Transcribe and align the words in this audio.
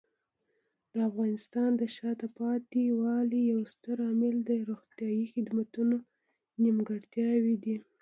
د 0.91 0.95
افغانستان 1.09 1.69
د 1.77 1.83
شاته 1.95 2.27
پاتې 2.39 2.81
والي 3.01 3.41
یو 3.53 3.61
ستر 3.73 3.97
عامل 4.07 4.35
د 4.49 4.51
روغتیايي 4.69 5.25
خدماتو 5.33 5.79
نیمګړتیاوې 6.63 7.55
دي. 7.63 7.75